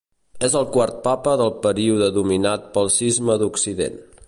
És 0.45 0.53
el 0.61 0.63
quart 0.77 0.95
papa 1.07 1.33
del 1.41 1.53
període 1.67 2.09
dominat 2.17 2.67
pel 2.79 2.93
Cisma 2.97 3.39
d'Occident. 3.45 4.05